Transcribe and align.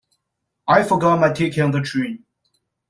I 0.67 0.81
forgot 0.81 1.19
my 1.19 1.31
ticket 1.31 1.59
on 1.63 1.69
the 1.69 1.81
train. 1.81 2.25